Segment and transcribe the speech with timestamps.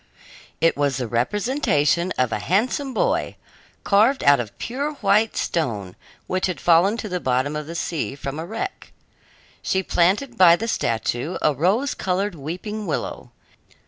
[0.59, 3.35] It was the representation of a handsome boy,
[3.83, 8.15] carved out of pure white stone, which had fallen to the bottom of the sea
[8.15, 8.93] from a wreck.
[9.61, 13.29] She planted by the statue a rose colored weeping willow.